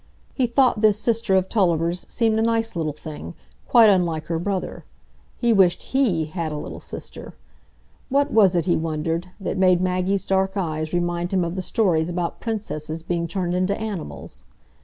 [0.33, 3.35] He thought this sister of Tulliver's seemed a nice little thing,
[3.67, 4.83] quite unlike her brother;
[5.37, 7.35] he wished he had a little sister.
[8.09, 12.09] What was it, he wondered, that made Maggie's dark eyes remind him of the stories
[12.09, 14.43] about princesses being turned into animals?